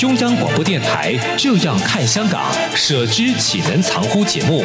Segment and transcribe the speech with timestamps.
[0.00, 4.64] 中央广播电台《这样看香港》，舍之岂能藏乎节目，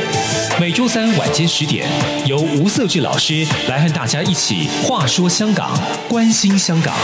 [0.57, 1.85] 每周三晚间十点，
[2.25, 6.95] 由吴色志老师来和大家一起话说香港，关心香港。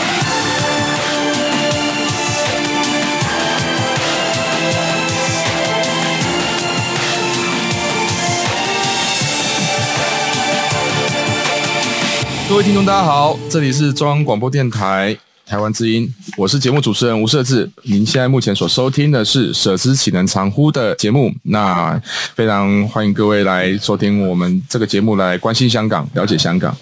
[12.48, 15.18] 各位听众，大家好，这里是中央广播电台
[15.52, 17.70] 台湾之音，我是节目主持人吴社志。
[17.84, 22.02] 您现在目前所收听的是《舍之岂能藏乎》的节目，那
[22.34, 26.74] 非常欢迎各位来收听我们这个节目，来关心香港，了解香港。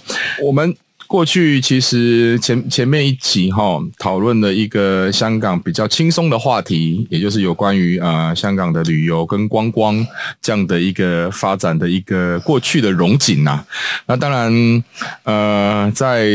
[0.43, 0.71] 我们。
[1.09, 10.05] 过去其实前前面一集哈讨论了一个香港比较轻松的话题，也就是有关于呃香港的旅游跟观光
[10.39, 13.65] 这样的一个发展的一个过去的荣景呐。
[14.05, 14.83] 那当然
[15.23, 16.29] 呃在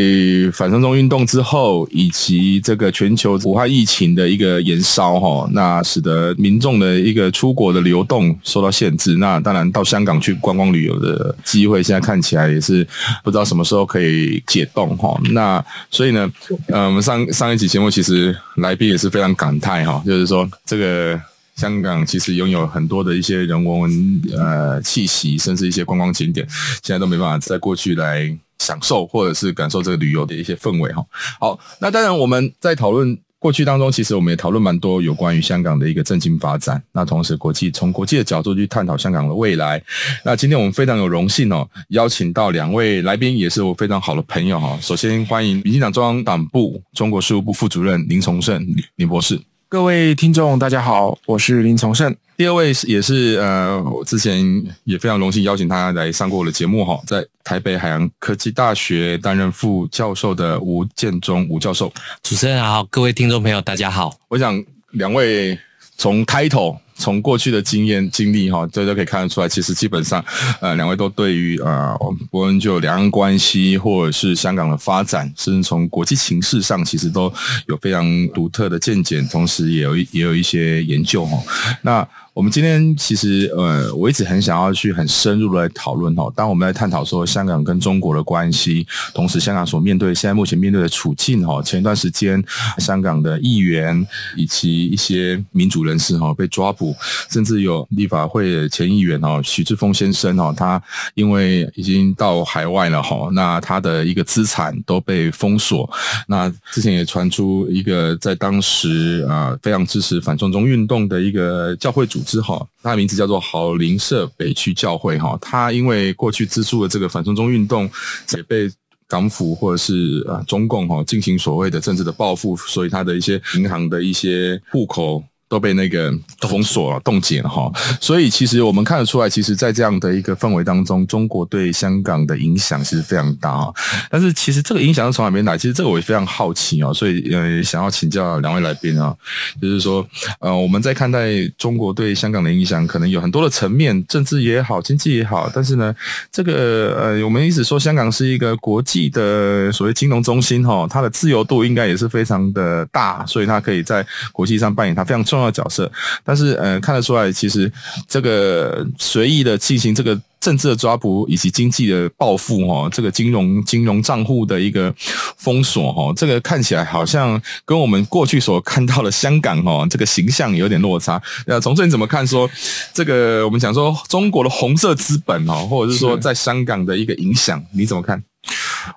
[0.52, 9.14] 反送中运动之后，以及这个全球武汉疫情的一个延烧哈，那使得民众的一个出国的流动受到限制。
[9.18, 12.84] 那当然到香港去观光旅游的机会，现在看起来也是
[13.22, 14.63] 不知道什么时候可以解。
[14.66, 16.30] 动哈，那所以呢，
[16.68, 21.20] 呃，我们上上一期节目其实来宾也是非常感叹哈，就是说这个
[21.56, 26.46] 香港其实拥有很多的一些人文呃气息，甚至一些观光景点，
[26.82, 31.04] 现在都没办法在过去来享受或者是感受这个旅游的一些氛围哈。
[31.40, 33.18] 好，那当然我们在讨论。
[33.44, 36.82] 过去当中，其实我们也讨论蛮多有关于香港的一个政经发展。
[36.92, 39.82] 那同时，国际从国际的角度去探讨香港的未来。
[40.24, 44.78] 那今天我们非常有荣幸哦，邀请到两位来宾，也是我非常好的朋友哈。
[44.80, 48.66] 首先欢迎民进党中央党部中国事务部副主任林崇胜
[48.96, 49.38] 林博士。
[49.68, 52.16] 各位听众，大家好，我是林崇胜。
[52.36, 54.42] 第二位是也是呃，我之前
[54.84, 61.92] 也非常荣幸邀请他来上过我的节目哈，在台北海洋科技大学担任副教授的吴建中吴教授。
[62.22, 64.18] 主持人好，各位听众朋友大家好。
[64.28, 64.62] 我想
[64.92, 65.58] 两位
[65.96, 66.78] 从 title。
[66.96, 70.24] 从过去的经验经历哈，这都可以看得出来，其实基本上，
[70.60, 71.92] 呃，两位都对于呃，
[72.30, 77.22] 不论就两岸关系，或者是香港的发展，甚至从国际形势上，其实都
[77.66, 81.36] 有非常独特的见解，同时也有也有一些研究哈。
[81.82, 86.28] 那我们今天其实呃，我一直很想要去很深入的来讨论哈。
[86.34, 88.84] 当我们在探讨说香港跟中国的关系，
[89.14, 92.42] 同时香港所面对现在目前面对的处境哈，前一段时间
[92.78, 94.04] 香港的议员
[94.36, 96.92] 以及一些民主人士哈被抓捕，
[97.30, 100.82] 甚至有立法会前议员哈许志峰先生哈，他
[101.14, 105.88] 因为已经到海外了哈，那他的一个资产都被封锁。
[106.26, 112.23] 那之前也传出一个在当时啊非常支持反送中运动的一个教会主。
[112.24, 117.88] 之哈，他的名字叫做好灵社北区教会哈，他因为过去资助的这个反送中运动，
[118.36, 118.68] 也被
[119.06, 125.22] 港府或者是啊中共哈进行所谓的政治的报复，所以他的一些银行的一些户口。
[125.54, 127.70] 都被那个封锁了、冻结了哈，
[128.00, 133.72] 所以其实我们看得出来，其实，在这样的一个氛围当中，中国对香港的影响其实非常大。
[134.10, 135.56] 但是，其实这个影响是从哪边来？
[135.56, 139.14] 其实这个我也非常好奇哦，所以呃，想要请教两位来宾啊，
[139.62, 140.04] 就是说，
[140.40, 145.48] 呃，我们在看待中国对香港的影响，可能有很多的层面，政治也好，经济也好。
[145.54, 145.94] 但是呢，
[146.32, 155.90] 这个呃，我们一直说香港是一个国际的所谓金融中心哈，它的自由度应该也是非常的大，所以它可以在国际上扮演它非常重要的角色，
[156.24, 157.70] 但是呃，看得出来，其实
[158.08, 164.94] 这个随意的进行这个政治的抓捕以及经济的报复哦，这个金融金融账户的一个
[165.38, 171.20] 封锁哦，这个看起来好像跟我们过去所看到的香港哦这个形象有点落差。
[171.46, 172.48] 那从这你怎么看说
[172.92, 178.22] 这个我们讲说中国的红色资本哦，或者是说在香港的一个影响，你怎么看？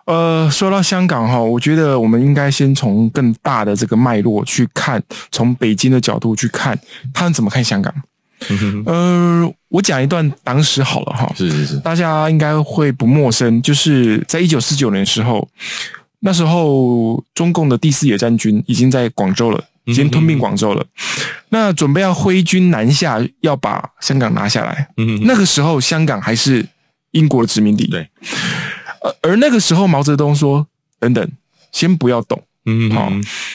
[0.05, 5.01] 呃，说到香港哈，我觉得我们应该先从更大的这个脉络去看，
[5.31, 6.77] 从北京的角度去看，
[7.13, 7.93] 他们怎么看香港。
[8.85, 15.47] 呃，我讲一段党史好了哈，是是是，大家应该会不陌生，就是在一九四九年的时候，
[16.19, 20.85] 那时候中共的第四野战军已经在广州了，已经吞并广州了，
[21.49, 24.87] 那准备要挥军南下，要把香港拿下来。
[25.25, 26.63] 那个时候香港还是
[27.11, 28.07] 英国的殖民地，对。
[29.21, 30.67] 而那个时候，毛泽东说
[30.99, 31.31] ：“等等，
[31.71, 33.11] 先不要动。”嗯，好。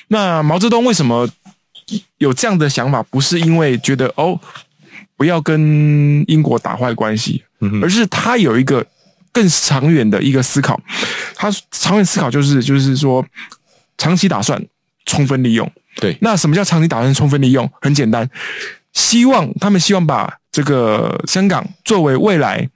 [0.08, 1.28] 那毛泽东为什么
[2.18, 4.40] 有这样的想法，不是因为觉得哦，
[5.16, 7.42] 不要跟英国打坏关系，
[7.82, 8.86] 而是他有一个
[9.32, 10.80] 更长远的一个思考。
[11.34, 13.24] 他长远思考就是就是说，
[13.98, 14.64] 长期打算
[15.04, 15.70] 充分利用。
[15.96, 17.70] 对，那什么叫长期打算充分利用？
[17.80, 18.28] 很简单，
[18.94, 22.68] 希望他们希望把这个香港作为未来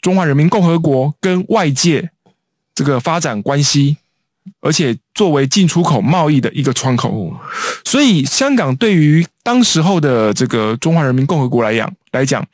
[0.00, 2.10] 中华人民共和国跟外界
[2.74, 3.96] 这个发展关系。
[4.60, 7.34] 而且作为进出口贸易的一个窗口，
[7.82, 12.46] 所以香港对于当时候的这个中华人民共和国来讲来讲，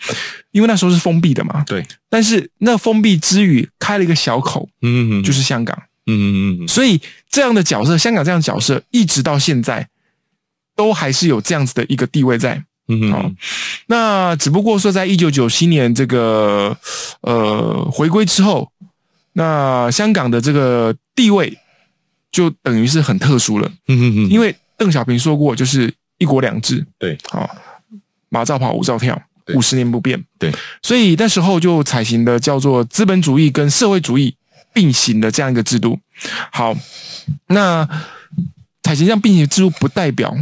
[0.53, 1.85] 因为那时候是封闭的嘛，对。
[2.09, 5.77] 但是那封闭之余开了一个小口，嗯嗯，就是香港，
[6.07, 6.69] 嗯嗯嗯。
[6.69, 9.89] 所以这样的角色，香港这样的角色，一直到现在
[10.77, 13.37] 都还是有这样子的一个地位在，嗯嗯。
[13.87, 16.79] 那只不过说，在一九九七年这个
[17.23, 18.71] 呃回归之后，
[19.33, 21.59] 那香港的这个地位。
[22.33, 27.51] 就等于是很特殊了，嗯嗯嗯，因为邓小平说过，就是一国两制，对，好，
[28.29, 29.21] 马照跑，舞照跳，
[29.53, 34.33] 五十年不变，对，所以那时候就采行的叫做资本主义跟社会主义
[34.73, 35.99] 并行的这样一个制度。
[36.53, 36.73] 好，
[37.49, 37.85] 那
[38.85, 40.33] 采行这样并行的制度，不代表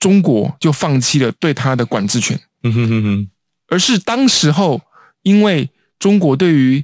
[0.00, 3.30] 中国就放弃了对它的管制权，嗯哼哼哼，
[3.68, 4.80] 而是当时候
[5.20, 6.82] 因为中国对于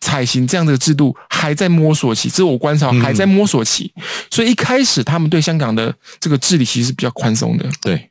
[0.00, 7.68] 采行这样的制度还在摸索期，这是我观察还在摸索期，嗯、所以一开始他们对香港的这个治理其实是比较宽松的。
[7.82, 8.10] 对，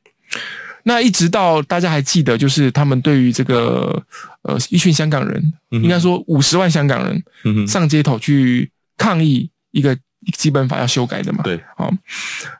[0.83, 4.01] 那一直到大家还记得，就是他们对于这个
[4.44, 9.97] 呃一群香港人，嗯、应该说五十万香港人，嗯、上街头去抗议一个
[10.38, 11.42] 基本法要修改的嘛。
[11.44, 11.92] 对，好，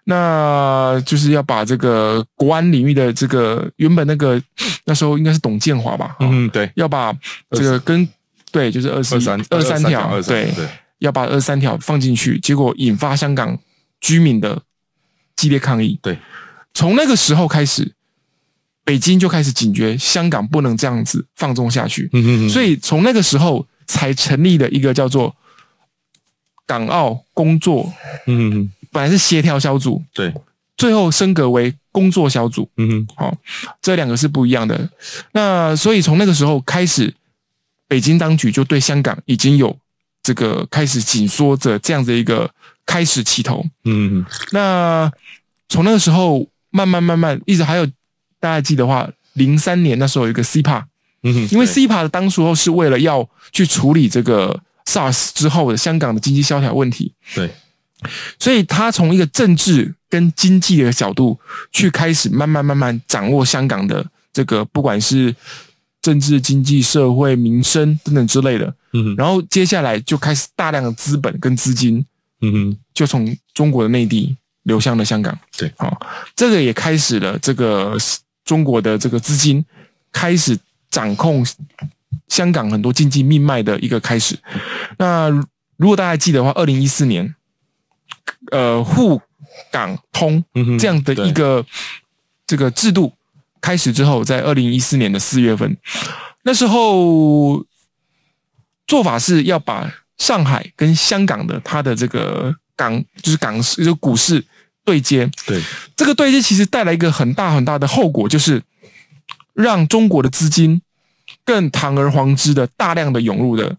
[0.05, 4.41] 那就是要把这个国安领域的这个原本那个
[4.85, 6.15] 那时候应该是董建华吧？
[6.19, 7.13] 嗯，对，要把
[7.51, 8.07] 这个跟
[8.51, 10.51] 对，就是二十二三二三条，对，
[10.97, 13.57] 要把二三条放进去，结果引发香港
[14.01, 14.61] 居民的
[15.35, 15.99] 激烈抗议。
[16.01, 16.17] 对，
[16.73, 17.93] 从那个时候开始，
[18.83, 22.09] 北京就开始警觉，香港不能这样子放纵下去。
[22.13, 25.35] 嗯哼哼，所以从那个时候才成立了一个叫做
[26.65, 27.93] 港澳工作，
[28.25, 30.33] 嗯哼，本来是协调小组，对，
[30.75, 32.69] 最后升格为工作小组。
[32.77, 33.37] 嗯哼，好，
[33.81, 34.89] 这两个是不一样的。
[35.33, 37.13] 那所以从那个时候开始。
[37.89, 39.75] 北京当局就对香港已经有
[40.21, 42.50] 这个开始紧缩着这样的一个
[42.86, 45.12] 开始起头，嗯，那
[45.68, 47.86] 从那个时候慢慢慢慢一直还有
[48.39, 50.83] 大家记得的话，零三年那时候有一个 CEPA，
[51.24, 57.50] 嗯，因为 CEPA 的当时候是为了要去处理这个 SARS 之后的香港的经济萧条问题，对，
[58.38, 61.39] 所以他从一个政治跟经济的角度
[61.71, 65.35] 去开始慢慢慢慢掌握香港的这个不管是。
[66.01, 72.05] 政治、经济、社会、民生等等之类的，嗯哼，然后接下来就开始大量的资本跟资金，
[72.41, 75.99] 嗯哼，就从中国的内地流向了香港，对，好，
[76.35, 77.97] 这个也开始了这个
[78.45, 79.63] 中国的这个资金
[80.11, 80.57] 开始
[80.89, 81.45] 掌控
[82.29, 84.39] 香港很多经济命脉的一个开始。
[84.97, 85.29] 那
[85.75, 87.35] 如果大家记得的话，二零一四年，
[88.51, 89.21] 呃，沪
[89.69, 90.41] 港通
[90.79, 91.65] 这样的一个
[92.47, 93.11] 这个制度。
[93.61, 95.77] 开始之后，在二零一四年的四月份，
[96.44, 97.65] 那时候
[98.88, 104.44] 做法是要把上海跟香港的它的这个港，就是港市，就是股市
[104.83, 105.29] 对接。
[105.45, 105.61] 对，
[105.95, 108.61] 这个对接其实带来一个很大很大的后果，就是
[109.54, 110.81] 让中国的资金
[111.44, 113.75] 更堂而皇之的大量的涌入的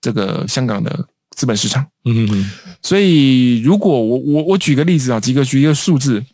[0.00, 1.86] 这个香港的资本市场。
[2.04, 2.50] 嗯嗯嗯。
[2.82, 6.24] 所以，如果我我我举个例子啊，几个举一个数字，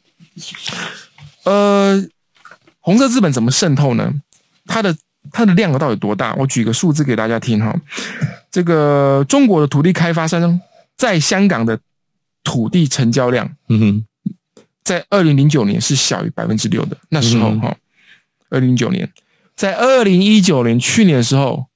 [1.45, 2.03] 呃。
[2.85, 4.13] 红色资本怎么渗透呢？
[4.67, 4.95] 它的
[5.33, 6.35] 它的量到底有多大？
[6.35, 7.75] 我举个数字给大家听哈。
[8.51, 10.61] 这个中国的土地开发商
[10.95, 11.81] 在香港的
[12.43, 14.05] 土地成交量，嗯哼，
[14.85, 16.99] 在二零零九年是小于百分之六的。
[17.09, 17.75] 那时候哈，
[18.51, 19.11] 二零零九年，
[19.57, 21.67] 在二零一九年去年的时候，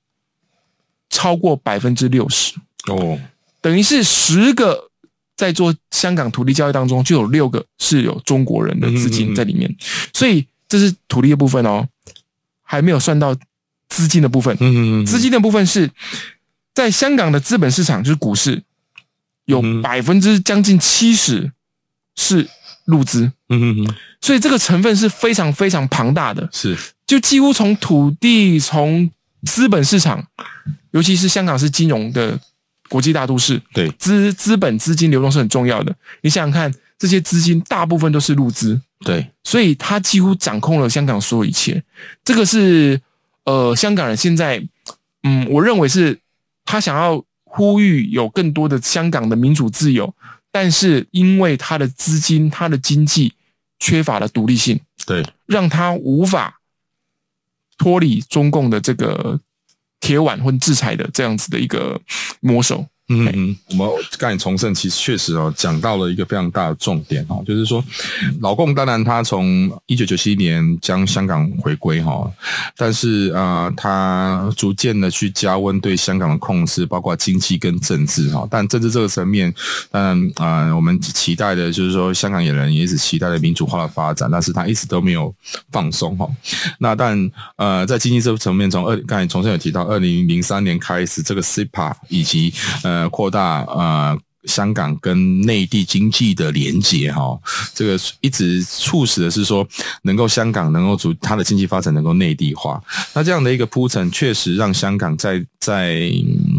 [1.08, 2.52] 超过百分之六十
[2.90, 3.18] 哦，
[3.62, 4.90] 等于是十个
[5.34, 9.74] 在做香港土地交易当中，就有六个是有中国人的资金在里面，
[10.12, 10.46] 所以。
[10.68, 11.88] 这是土地的部分哦，
[12.62, 13.34] 还没有算到
[13.88, 14.56] 资金的部分。
[14.60, 15.90] 嗯嗯，资金的部分是
[16.74, 18.62] 在香港的资本市场，就是股市，
[19.46, 21.50] 有百分之将近七十
[22.14, 22.46] 是
[22.84, 23.32] 入资。
[23.48, 26.46] 嗯嗯，所以这个成分是非常非常庞大的。
[26.52, 29.10] 是，就几乎从土地、从
[29.44, 30.22] 资本市场，
[30.90, 32.38] 尤其是香港是金融的
[32.90, 35.96] 国际大都市，对，资资本资金流动是很重要的。
[36.20, 38.78] 你想想看，这些资金大部分都是入资。
[39.00, 41.82] 对，所以他几乎掌控了香港所有一切。
[42.24, 43.00] 这个是
[43.44, 44.62] 呃，香港人现在，
[45.22, 46.18] 嗯，我认为是
[46.64, 50.14] 他想要呼吁有更多的香港的民主自由，
[50.50, 53.32] 但是因为他的资金、他的经济
[53.78, 56.60] 缺乏了独立性，对，让他无法
[57.78, 59.40] 脱离中共的这个
[60.00, 62.00] 铁腕或制裁的这样子的一个
[62.40, 62.86] 魔手。
[63.10, 63.88] 嗯嗯，我们
[64.18, 67.82] 刚才重申，其实确实哦，讲到了一个非常大的重点哦，就是说，
[68.42, 72.30] 老共当然他从一九九七年将香港回归哈，
[72.76, 78.46] 但是啊、呃，他逐渐的去加温对香港的控制，包括经济跟政治哈。
[78.50, 79.54] 但政治这个层面，
[79.92, 85.34] 嗯啊、呃，我们期待的就是说，香港人也一直期待的民主化的发展，但是他一直都没有
[85.72, 86.28] 放松哈。
[86.78, 92.97] 那但呃，在经济这个层面，从二刚才重申有提到，二零零三年开始这个 CEPA 以及呃。
[92.98, 97.38] 呃，扩大呃香港跟内地经济的连接哈，
[97.74, 99.66] 这个一直促使的是说，
[100.02, 102.82] 能够香港能够主它的经济发展能够内地化。
[103.12, 106.10] 那这样的一个铺陈，确实让香港在在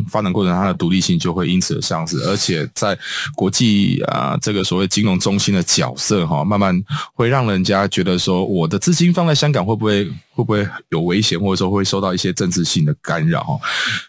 [0.08, 2.96] 发展过程它的独立性就会因此而丧失，而且在
[3.34, 6.80] 国际啊这个所谓金融中心的角色哈，慢慢
[7.14, 13.60] 会让人家觉得说，我的资金放在香港会不会会不会有危险，或者说会受到一些政治性的干扰？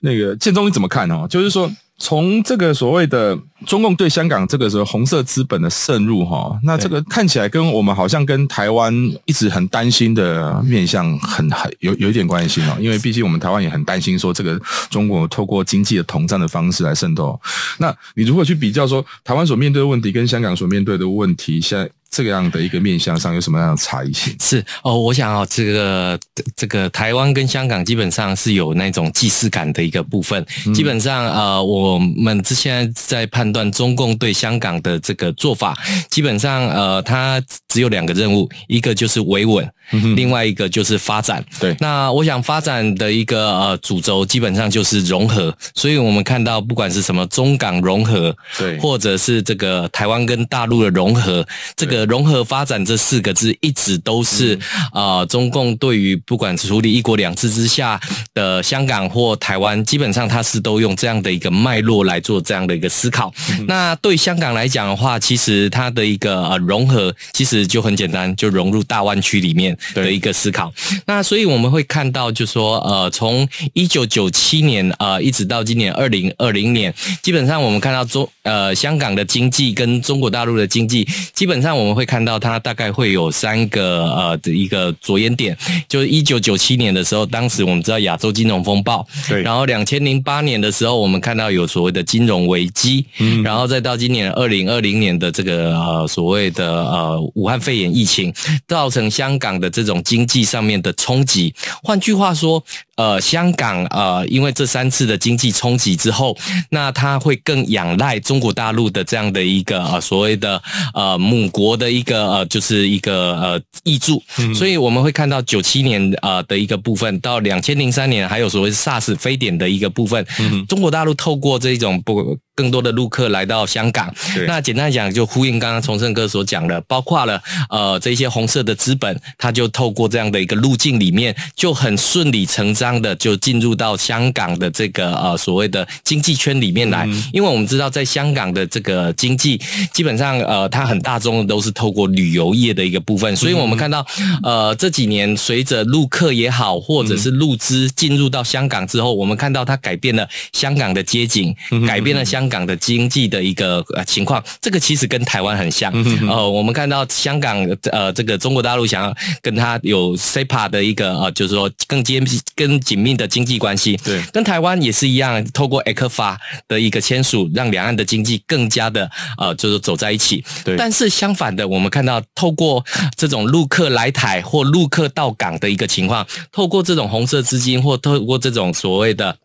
[0.03, 1.27] 那个建中你怎么看呢？
[1.31, 1.71] 就是说。
[2.03, 8.93] 从这个所谓的中共对香港这个时候红色资本的渗入哈，那这个看起来跟我们好像跟台湾
[9.27, 17.39] 一直很担心的面向很很有有一点关系哦，因为毕竟我们台湾也很担心说这个中国透过经济的统战的方式来渗透。
[17.79, 21.89] 那你如果去比较说台湾所面对的问题跟香港所面对的问题，现在。
[22.11, 24.35] 这个样的一个面向上有什么样的差异性？
[24.41, 26.19] 是哦，我想哦，这个
[26.57, 30.45] 这个台湾跟香港基本上是有那种既视感的一个部分。
[30.67, 35.79] 嗯、基本上呃，我们之前在判断中共对香港的这个做法，
[36.11, 41.45] 基本上呃，它只有两个任务，一个就是维稳，嗯、另外一个就是发展。
[41.61, 45.57] 对，那我想发展的一个呃主轴基本上就是融合。
[45.77, 52.00] 所以我们看到不管是什么中港融合，对，或者是这个台湾跟大陆的融合，这个。
[52.07, 54.59] 融合发展这四个字一直都是
[54.93, 58.01] 啊、呃，中共对于不管处理一国两制之下
[58.35, 63.33] 的香港或台湾，基本上它是都用这样的一个脉络来做这样的一个思考。
[63.59, 70.73] 嗯、那对香港来讲的话，其实它的一个呃融合其实就很简单，就融入大湾区里面的一个思考。
[71.05, 81.90] 那所以我们会看到，就说呃，从一九九七年呃一直到今年二零二零年，基本上我们看到中呃香港的经济跟中国大陆的经济，基本上我们。
[81.95, 85.57] 会看到它大概会有三个呃的一个着眼点，
[85.89, 98.33] 就是一九九七年的时候，当时我们知道亚洲金融风暴，对，然后两千零八年的时候，我们看到有所谓的金融危机，嗯，然后再到今年二零二零年的这个呃所谓的呃武汉肺炎疫情，
[98.67, 101.55] 造成香港的这种经济上面的冲击。
[101.83, 102.63] 换句话说，
[103.01, 106.37] 呃，香港呃因为这三次的经济冲击之后，
[106.71, 111.71] 那它会更仰赖中国大陆的这样的一个呃所谓的呃母国。
[111.81, 114.23] 的一个呃，就是一个呃译注，
[114.55, 120.27] 所以我们会看到九七年呃的一个部分，到两千零三年还有所谓 SARS 非典的一个部分，
[120.69, 122.37] 中国大陆透过这种不。
[122.61, 124.15] 更多的陆客来到香港，
[124.47, 137.09] 那简单讲就呼应刚刚崇胜哥所讲的，包括了呃这些红色的资本，它就透过这样的一个路径里面，就很顺理成章的就进入到香港的这个呃所谓的经济圈里面来。
[137.33, 139.59] 因为我们知道，在香港的这个经济
[139.95, 144.07] 基本上呃它很大众的都是透过旅游业的一个部分，所以我们看到
[144.43, 152.50] 呃这几年随着陆客也好，或者是陆资进入到香港之后，我们看到它改变了香港的街景，改变了香。
[152.51, 155.91] 港的经济的一个呃情况，这个其实跟台湾很像。
[156.29, 157.57] 呃，我们看到香港
[157.93, 163.97] 呃这个中国大陆想要跟他有 SEPA 的一个呃，就是说更紧密、更紧密的经济关系。
[164.05, 170.45] 对，跟台湾也是一样，透过 ECFA 的一个签署，让两岸的经济更加的呃，就是走在一起。
[170.65, 172.85] 对，但是相反的，我们看到透过
[173.17, 179.37] 这种陆客来台或陆客到港的一个情况，透过这种红色资金或透过这种所谓的。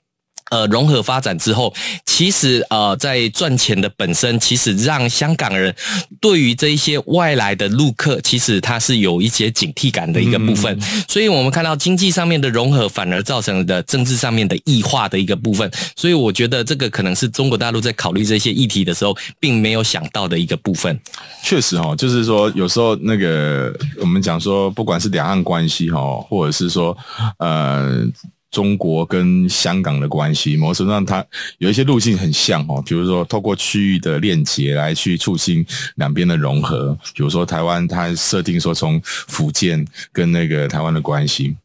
[0.51, 1.73] 呃，融合发展之后，
[2.05, 5.75] 其实呃，在赚钱的本身，其实让香港人
[6.21, 10.77] 对于这一些外来的陆客，其实他是有一些警惕感的一个部分。
[10.79, 15.69] 嗯、所以我们看到经济上面的融合，反而造成的政治上面的异化的一个部分。
[15.95, 20.99] 所以我觉得这个可能是中国大陆在考虑这些议题的时候，并没有想到的一个部分。
[21.43, 25.99] 确实哈，就是说有时候那个我们讲说，不管是两岸关系哈，
[26.29, 26.95] 或者是说
[27.39, 28.05] 呃。
[28.55, 31.25] 中国跟香港的关系，某种程度上它
[31.57, 41.57] 有一些路径很像哦，比如说透过区域的链接来去促进两边的融合，比如说台湾它设定说从福建跟那个台湾的关系。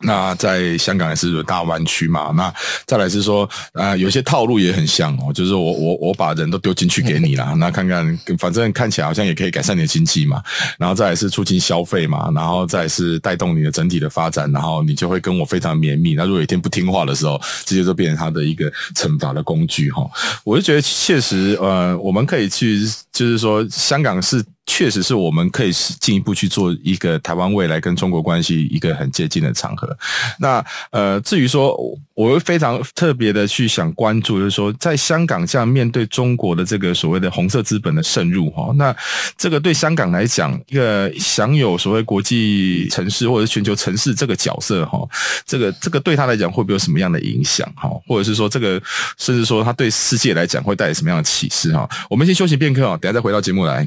[0.00, 2.52] 那在香港也是大湾区嘛，那
[2.86, 10.42] 再来是说，呃，有些套路也很像哦，就是我我我把人都丢进去给你了， 那看看，反正看起来好像也可以改善你的经济嘛，
[10.78, 16.14] 然后再来是促进消费嘛，然后再来是带动你的整体的发展，然后你就会跟我非常绵密。
[16.14, 20.06] 那如果有一天不听话的时候，这些都变成他的一个惩罚的工具哈。
[20.44, 24.44] 我就觉得确实，呃，我们可以去，就是说，香港是。
[24.66, 29.96] 确实是我们可以进一步去做一个台湾未来跟中国关系一个很接近的场合。
[30.38, 31.76] 那呃，至于说，
[32.14, 38.94] 我会非常特别的去想关注，就是说，在香港这样面对中国的这个所谓的红色资本的渗入哈，那
[39.36, 44.98] 这个对香港来讲，一个享有所谓国际城市或者全球城市这个角色哈，
[45.44, 47.90] 这个这个对他来讲会不会有什么样的影响哈？
[48.06, 48.80] 或者是说，这个
[49.18, 51.88] 甚至说他对世界来讲会带来什么样的启示哈？
[52.08, 53.86] 我们先休息片刻啊，等下再回到节目来。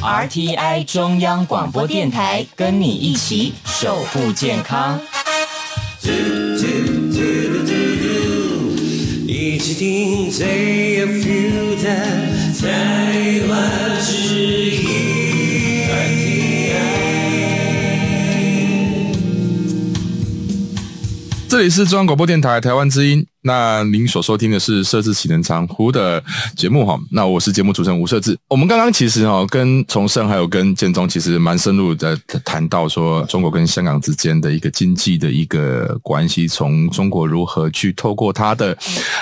[0.00, 5.00] RTI 中央广播电台，跟你一起守护健康。
[9.26, 11.88] 一起听最 feel 的
[12.60, 14.14] 台湾之
[14.70, 14.88] 音。
[21.48, 23.26] 这里是中央广播电台台湾之音。
[23.42, 26.22] 那您所收听的是设置启能长胡的
[26.56, 28.36] 节目哈，那我是节目主持人吴设置。
[28.48, 38.76] 我们刚刚其实哈跟从胜还有跟建中其实蛮深入的谈到说中国跟香港之间的一个经济的一个关系，从中国如何去透过它的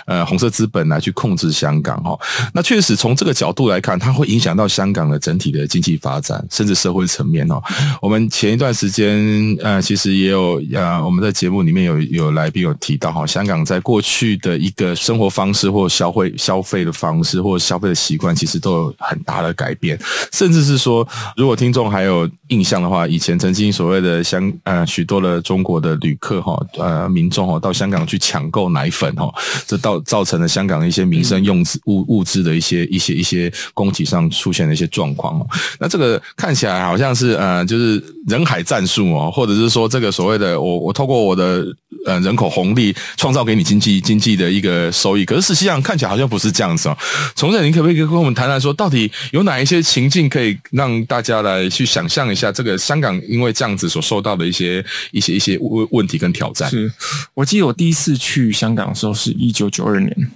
[0.07, 2.19] 呃红色资本来去控制香港哈。
[2.55, 7.63] 那确实从这个角度来看，它会影响到香港的整体的经济发展，甚至社会层面哦。
[8.01, 14.06] 我们前一段时间呃其实也有呃我们在节目里面有有来宾有提到哈，香港在过去。
[14.07, 19.99] 去的一个生活方式，或消费消费的方式，或消费的习惯，其实都有很大的改变。
[20.33, 29.29] 甚至是说，如果听众还有印象的话，以前曾经所谓的香呃许多的中国的旅客哈呃民众哈到香港去抢购奶粉哈，
[29.67, 35.45] 这到造成了香港的一些民生用物物资的一些一些一些供给上出现了一些状况。
[35.81, 41.67] 那这个看起来好像是呃就是人海战术哦，或者是说这个所谓的我我透过我的
[42.07, 43.96] 呃人口红利创造给你经济。
[44.01, 46.97] 经济的一个收益，可是实际上看起来好像不是这样子哦。
[47.35, 56.69] 从这，您可不可以跟我们谈谈说，到底有哪一些情境可以让大家来去想象一下，这个香港因为这样子所受到的一些一些一些问问题跟挑战？
[56.71, 56.93] 是
[57.35, 60.31] 我记得我第一次去香港的时候是一九九二年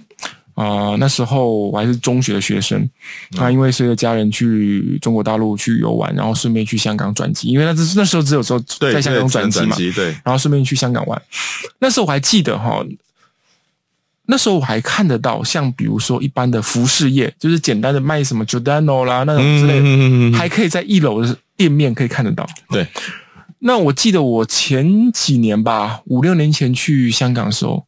[0.53, 2.89] 啊、呃，那时候我还是中学的学生，
[3.31, 11.21] 那因为随着家人去中国大陆去游玩，然后顺便去香港转机，因为那是那时候只有时候在香港转机嘛，对，然后顺便去香港玩。
[11.79, 12.85] 那时候我还记得哈。
[14.31, 22.47] 那时候我还看得到，像比如说一般的服饰业，就是简单的卖什么 Giordano 啦那种之类的，嗯、还可以在一楼的店面可以看得到。
[22.69, 22.87] 对，
[23.59, 27.85] 那我记得我前几年吧，五六年前去香港的时候，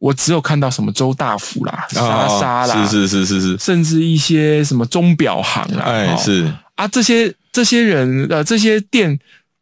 [0.00, 6.52] 我只有看到什么周大福啦、莎莎啦，是是是是是，甚至一些什么钟表行啦，哎是。
[6.74, 9.16] 啊，这些这些人呃，这些店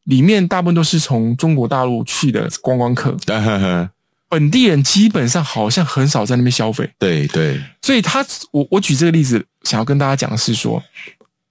[0.05, 3.15] 里面大部分都是从中国大陆去的观光客。
[4.29, 10.83] 本地人基本上好像很少在那边消费，对对，所以他我我举这个例子，想要跟大家讲的是说，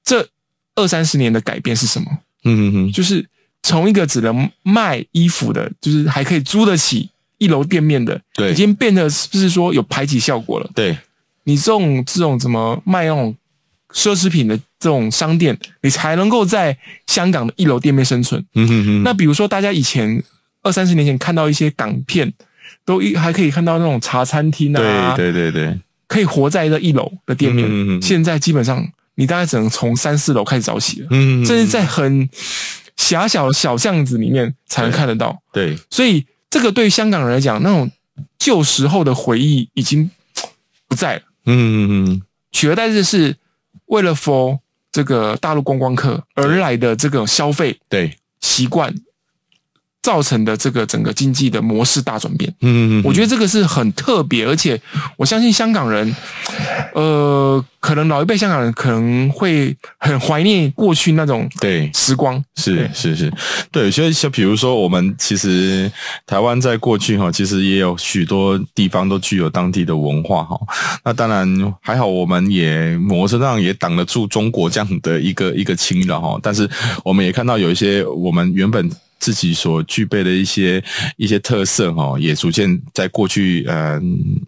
[0.03, 0.27] 这
[0.75, 2.07] 二三十年的改变是什么？
[2.43, 3.25] 嗯嗯嗯，就是
[3.63, 10.69] 从一个只能卖衣服的，就是还可以租得起一楼店面的，对，已经变得是不是说有排挤效果了？
[10.75, 10.97] 对，
[11.45, 13.33] 你这种这种怎么卖那种
[13.93, 18.45] 奢侈品的这种商店，你才能够在香港的一楼店面生存。
[18.53, 20.21] 嗯哼哼，那比如说大家以前
[20.61, 22.33] 二三十年前看到一些港片。
[22.84, 27.67] 都一还可以看到那种茶餐厅啊，对对对对，可以活在这一楼的店面。
[27.67, 32.30] 嗯嗯，现在基本上你大概只能从三四楼开始找起了，嗯，甚至在很
[32.97, 35.38] 狭小的小巷子里面才能看得到。
[35.51, 37.91] 对，对，所以这个对香港人来讲，那种
[38.38, 40.10] 旧时候的回忆已经
[40.88, 41.21] 不在了。
[41.45, 43.36] 嗯嗯嗯，取而代之是
[43.88, 44.60] 为了 for
[44.91, 48.93] 这个大陆观光客而来的这个消费对习惯。
[50.05, 54.79] 造成的这个整个经济的模式大转变，嗯嗯嗯，我觉得这个是很特别，而且
[55.17, 56.15] 我相信香港人，
[56.93, 61.89] 呃，可能老一辈香港人可能会很怀念过去那种对。
[61.91, 63.33] 时光，是是是，
[63.71, 65.91] 对，所以像比如说我们其实
[66.27, 70.55] 台湾在过去哈，其实也有许多地方都具有当地的文化哈，
[71.03, 76.69] 那当然还好，我们也某种程度上也挡得住中国这样的一个一个侵扰哈，但是
[77.03, 78.87] 我们也看到有一些我们原本。
[79.17, 80.84] 自己所具备的一些
[81.17, 83.99] 一些特色哈，也逐渐在过去，呃，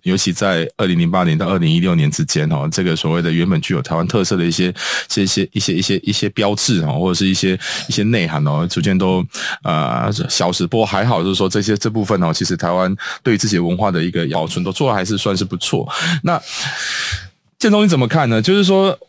[0.04, 4.74] 尤其在二零零八年到二零一六年之间哈，这个所谓的原本具有台湾特色的一些
[5.08, 9.26] 这些一些一些一些标志哈，或者是一些一些内涵哦，逐渐都
[9.64, 10.68] 呃消失。
[10.68, 15.88] 不过还好，就是说这些这部分哦，其实台湾对于自己文化的一个保存都做的还是算是不错。
[16.24, 16.40] 那
[17.58, 18.42] 建中你怎么看呢？
[18.42, 19.00] 就是说，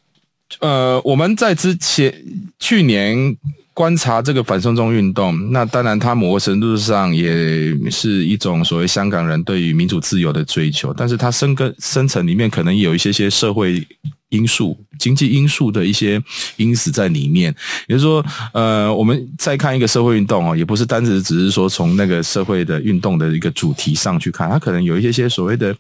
[0.61, 2.15] 呃，我们在之前
[2.59, 3.37] 去年。
[3.79, 13.87] 观察这个反送中运动，那当然，它某个程度上也是一种所谓香港人对于民主自由的追求，但是它深根深层里面可能有一些些社会
[14.31, 16.21] 因素、经济因素的一些
[16.57, 17.55] 因子在里面。
[17.87, 25.73] 也就是说，呃，我们再看一个社会运动哦，也不是单只只是说从那个社会的运动的一个主题上去看，它可能有一些些所谓的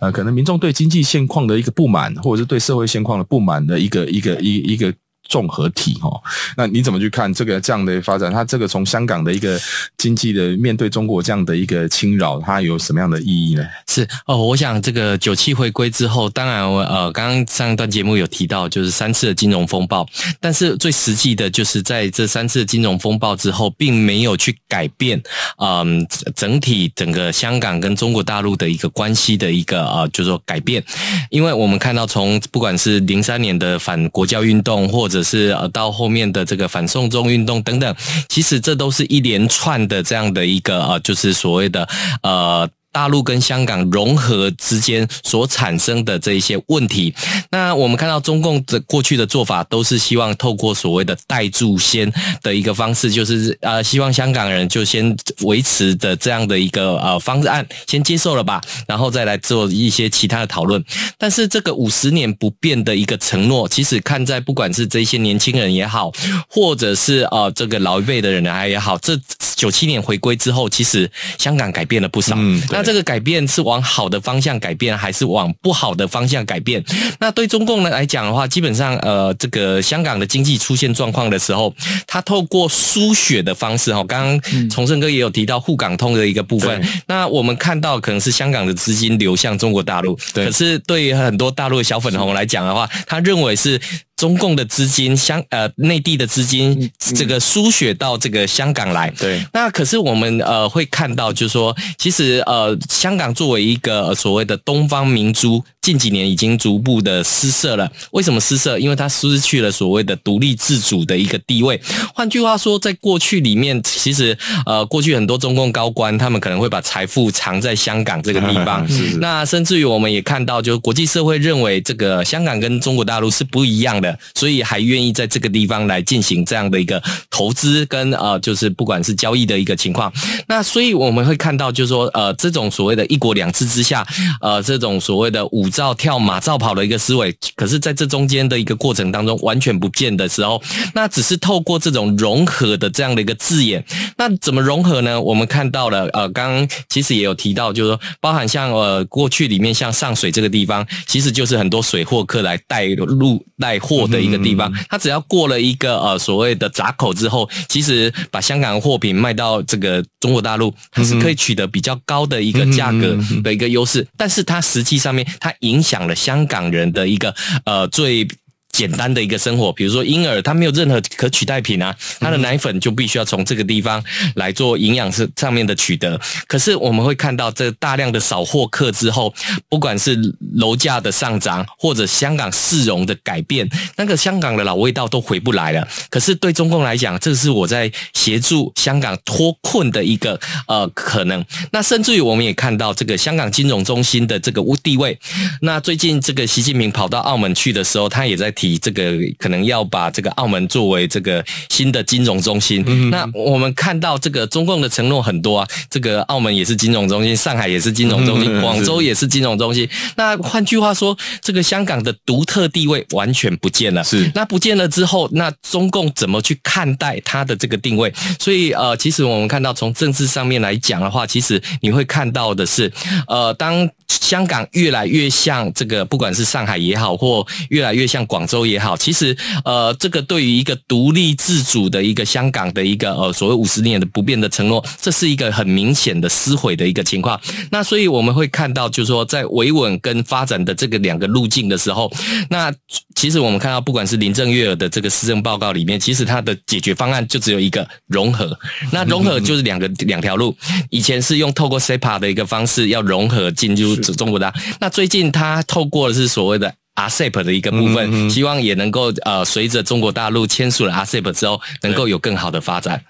[0.00, 4.92] 呃，可能民众对经济现况的一个不满，或者是对社会现况的不满的一个一个一一个。
[5.28, 6.10] 综合体哈，
[6.56, 8.32] 那你怎么去看这个这样的发展？
[8.32, 9.58] 它这个从香港的一个
[9.96, 13.64] 经济的面对中国这样的一个侵扰，它有什么样的意义呢？
[13.86, 20.06] 是哦，我想这个九七回归之后，当然呃，刚刚上一段节目有提到，就是三次的金融风暴，
[20.40, 25.22] 但是最实际的就是在这三次金融风暴之后，并没有去改变
[25.58, 30.82] 嗯、整体整个香港跟中国大陆的一个关系的一个呃，就是说改变，
[31.30, 37.94] 因为我们看到从不管是零三年的反国教运动，或者者是呃，到后面的这个反送中运动等等，
[38.28, 41.88] 其实这都是一连串的这样的一个呃，就是所谓的
[42.22, 42.68] 呃。
[42.94, 47.12] 大陆跟香港融合之间所产生的这一些问题，
[47.50, 60.82] 那我们看到中共的过去的做法都是希望透过所谓的代住先的一个方式，就是呃希望香港人就先维持的这样的一个呃方案先接受了吧，然后再来做一些其他的讨论。
[61.18, 66.12] 但是这个五十年不变的一个承诺，其实看在不管是这些年轻人也好，
[66.48, 69.18] 或者是呃这个老一辈的人啊也好，这
[69.56, 72.36] 九七年回归之后，其实香港改变了不少。
[72.36, 76.84] 嗯，这个改变是往好的方向改变，还是往不好的方向改变？
[77.18, 81.74] 那对中共呢来讲的话，基本上，呃，这个香港的经济出现状况的时候，
[82.06, 86.80] 他透过输血的方式，哈，刚刚崇盛哥也有提到沪港通的一个部分。
[87.06, 93.80] 那我们看到可能是香港的资金流向中国大陆，可是对于很多大陆的小粉红来讲的话，他认为是。
[94.24, 99.10] 中共的资金，香呃内地的资金，这个输血到这个香港来。
[99.18, 107.86] 对，那可是我们呃会看到，就是说，其实呃香港作为一个所谓的东方明珠，近几年已经逐步的失色了。
[108.12, 108.78] 为什么失色？
[108.78, 111.78] 因为它失去了所谓的独立自主的一个地位。
[112.14, 118.82] 换句话说，在过去里面，其实呃过去很多中共高官，他们可能会把财富藏在香港这个地方。
[118.88, 119.16] 是是。
[119.18, 124.18] 那甚至于我们也看到，就是国际社会认为这个香港跟中国大陆是不一样的。
[124.34, 130.10] 所以还愿意在这个地方来进行这样的一个投资跟呃，就是不管是交易的一个情况。
[130.46, 134.06] 那所以我们会看到，就是说呃，这种所谓的一国两制之下，
[134.40, 140.62] 呃，这种所谓的舞照跳马照跑的一个思维，可是在这中间的一个过程当中完全不见的时候，
[140.94, 143.84] 那只是透过这种融合的这样的一个字眼。
[144.16, 145.20] 那怎么融合呢？
[145.20, 154.04] 我们看到了呃，刚刚其实也有提到，就是说包含像呃过去里面像上水这个地方，其实就是很多水货客来带路带货。
[154.04, 168.26] 的一个地方，他只要过了一个呃所谓的闸口之后，其实把香港货品卖到这个中国大陆，它是可以取得比较高的一个价格的一个优势，但是它实际上面它影响了香港人的一个呃最。
[168.74, 174.02] 简单的一个生活，比如说婴儿，他没有任何可取代品啊，他的奶粉就必须要从这个地方
[174.34, 176.20] 来做营养是上面的取得。
[176.48, 179.32] 可是我们会看到，这大量的扫货客之后，
[179.68, 180.18] 不管是
[180.56, 185.86] 楼价的上涨，或者香港市容的改变，那个香港的老味道都回不来了。
[186.10, 191.44] 可是对中共来讲，这是我在协助香港脱困的一个呃可能。
[191.70, 195.16] 那甚至于我们也看到，这个香港金融中心的这个地位。
[195.60, 198.63] 那最近这个习近平跑到澳门去的时候，他也在提。
[198.64, 202.82] 提这个可能要把这个澳门作为这个新的金融中心。
[202.86, 209.86] 嗯、那我们看到这个中共的承诺很多啊，这个澳门也是金融中心，上海也是金融中心，广州也是金融中心。
[210.16, 214.02] 那换句话说，这个香港的独特地位完全不见了。
[214.02, 218.12] 是，那不见了之后，那中共怎么去看待它的这个定位？
[218.38, 222.90] 所以呃，其实我们看到从政治上面来讲的话，其实你会看到的是，
[223.28, 237.40] 呃，当香港越来越像这个，不管是上海也好，或越来越像广州也好，其实呃，这个对于一个独立自主的一个香港的一个呃所谓五十年的不变的承诺，这是一个很明显的撕毁的一个情况。
[237.70, 242.12] 那所以我们会看到，就是说在维稳跟发展的这个两个路径的时候，
[242.50, 242.70] 那
[243.14, 248.56] 其实我们看到，不管是林郑月娥的这个施政报告里面，其实它的解决方案就只有一个融合。
[248.92, 250.54] 那融合就是两个两条路，
[250.90, 263.02] 以前是用透过 SEPA 的一个方式要融合进入中国大陆，那最近他透过的是所谓的 RCEP 的一个部分，希望也能够呃随着中国大陆签署了 RCEP 之后，能够有更好的发展。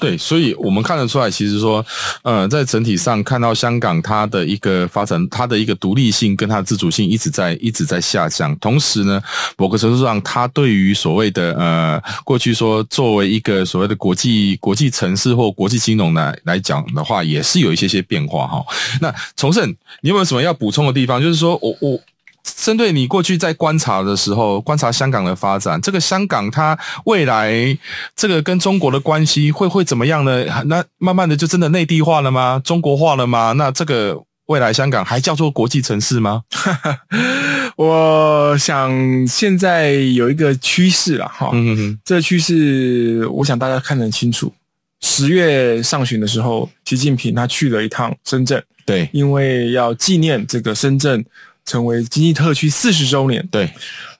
[0.00, 1.86] 对，所以我们看得出来，其实说，
[2.22, 8.56] 呃，在整体上看到香港它的一个发展，它的一个独立性跟它的自主性一直在一直在下降。
[8.58, 9.22] 同时呢，
[9.56, 18.64] 某个程度上，它对于所谓的呃，过去说作为一个所谓的国际国际城市或国际金融来来讲的话，也是有一些些变化哈。
[19.00, 19.64] 那崇圣，
[20.00, 21.22] 你有没有什么要补充的地方？
[21.22, 22.00] 就是说我我。
[22.42, 27.76] 针对你过去在观察的时候，观察香港的发展，这个香港它未来
[28.16, 30.44] 这个跟中国的关系会会怎么样呢？
[30.66, 32.60] 那慢慢的就真的内地化了吗？
[32.64, 33.52] 中国化了吗？
[33.52, 36.42] 那这个未来香港还叫做国际城市吗？
[37.76, 44.52] 我想现在有一个趋势了哈，嗯哼，这个趋势我想大家看得很清楚。
[45.00, 51.24] 十月上旬的时候，习近平他去了一趟深圳，对，因为要纪念这个深圳。
[51.64, 53.70] 成为经济特区四十周年，对。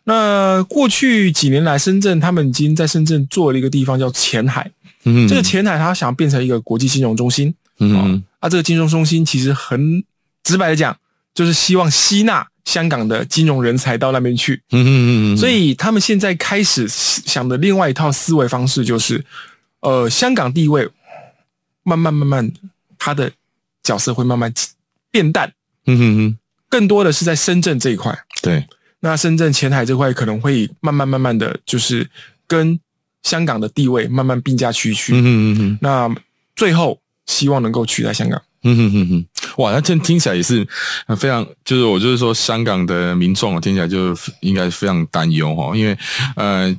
[0.04, 4.68] 那过去几年来，深圳他们已经在深圳做了一个地方叫前海，
[5.04, 10.02] 嗯，这个前海他想要变成一个国际金融中心，嗯，啊，这个金融中心其实很
[10.42, 10.96] 直白的讲，
[11.32, 14.90] 就是希望吸纳香港的金融人才到那边去，嗯嗯
[15.34, 19.24] 嗯，所以他们现在开始想的另外一套思维方式就是，
[19.82, 20.88] 呃，香港地位
[21.84, 22.52] 慢慢慢慢，
[22.98, 23.30] 它的
[23.84, 24.52] 角色会慢慢
[25.12, 25.52] 变淡，
[25.86, 26.38] 嗯哼哼。
[26.72, 28.66] 更多的是在深圳这一块，对。
[29.00, 32.08] 那深圳前海这块可能会慢慢慢慢的就是
[32.46, 32.80] 跟
[33.22, 35.12] 香港的地位慢慢并驾齐驱。
[35.14, 35.78] 嗯嗯嗯。
[35.82, 36.10] 那
[36.56, 38.40] 最后希望能够取代香港。
[38.62, 39.26] 嗯哼哼哼。
[39.58, 40.66] 哇，那这听起来也是
[41.18, 45.94] 非常，就是我就是说，香港的民众听起来就应该非常担忧哈，因为
[46.36, 46.74] 呃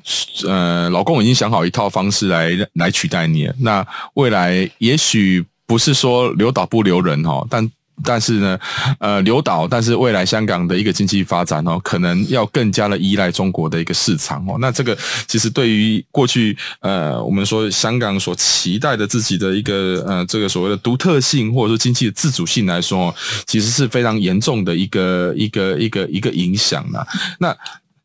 [0.47, 3.53] 呃，老公已经想好一套方式来来取代你了。
[3.59, 7.69] 那未来也许不是说留岛不留人哈，但。
[8.03, 8.59] 但是呢，
[8.99, 14.57] 呃，留岛，但是未来香港的一个经济发展哦，可能要更加的依赖中国的一个市场哦。
[14.59, 23.13] 那这个其实对于过去呃，我们说香港所期待的自己的一个呃，这个所谓的独特性或者说经济的自主性来说，
[23.47, 27.07] 其实是非常严重的一个一个一个一个影响的。
[27.39, 27.55] 那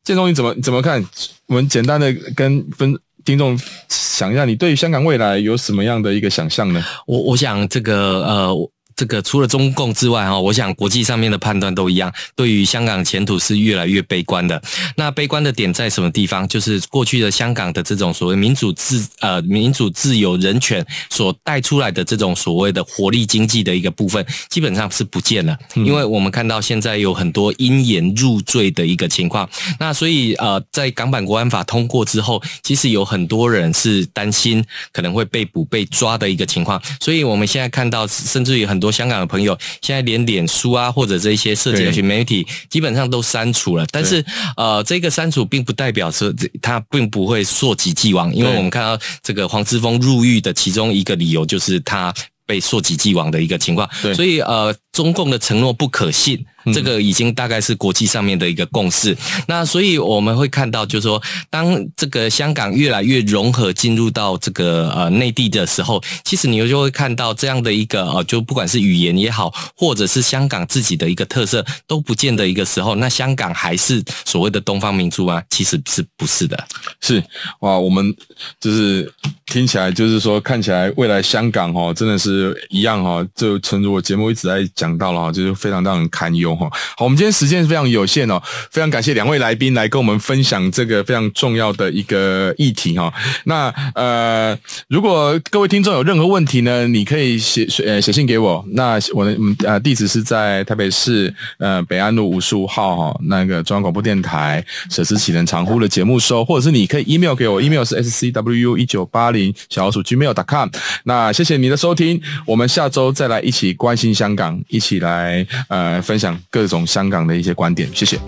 [0.04, 1.04] 建忠你怎么怎么看？
[1.46, 3.58] 我们简单的跟分听众
[3.88, 6.84] 想一下，你对于香港未来有什么样的一个想象呢？
[7.06, 8.70] 我我想这个呃。
[8.98, 14.60] 这个除了中共之外，哈，我想国际上面的判断都一样，对于香港前途是越来越悲观的。
[14.96, 16.48] 那悲观的点在什么地方？
[16.48, 25.56] 就是过去的香港的这种所谓民主自呃民主自由人权所带出来的这种所谓的活力经济的一个部分，基本上是不见了。
[25.76, 29.48] 因为我们看到现在有很多因言入罪的一个情况。
[29.78, 36.82] 那所以呃，在港版国安法通过之后，其实有很多人是担心可能会被捕被抓的一个情况。
[36.98, 38.87] 所以我们现在看到，甚至于很多。
[38.90, 43.86] 香港的朋友现在连脸书啊，或者这些社交媒体基本上都删除了。
[43.90, 44.24] 但是
[44.56, 52.12] 呃，这个删除并不代表说他并不会溯及既往，因为我们看到这个黄之锋入狱的其中一个理由就是他
[52.46, 53.88] 被溯及既往的一个情况。
[54.14, 54.74] 所以呃。
[54.90, 59.16] 中共的承诺不可信，这个已经大概是国际上面的一个共识。
[59.46, 75.40] 那所以我们会看到，就是说，当这个香港越来越融合进入到这个呃内地的时候，其实你就会看到这样的一个呃，就不管是语言也好，或者是香港自己的一个特色都不见的一个时候，那香港还是所谓的东方明珠吗？
[75.48, 76.66] 其实是不是的？
[77.00, 77.22] 是
[77.60, 78.12] 哇，我们
[78.60, 79.12] 就是
[79.46, 84.88] 听起来就是说，看起来未来香港哦，真的是一样哈，就正如我节目一直在讲。
[84.88, 86.68] 讲到了，就是非常让人堪忧哈。
[86.96, 93.12] 好，我们今天时间是非常有限哦，非常感谢两位来宾来跟我们分享这个非常重要的一个议题哈。
[93.44, 98.64] 那呃，如果各位听众有任何问题呢，你可以写呃写信给我。
[98.72, 110.68] 那我的呃地址是在台北市呃北安路五十五号哈，那个中央广播电台舍之启人长呼的节目收，或者是你可以 email 给我，email 是 scwu 一九八零小老鼠 gmail.com。
[111.04, 118.18] 那谢谢你的收听，我们下周再来一起关心香港，一起来呃分享各种香港的一些观点，谢谢。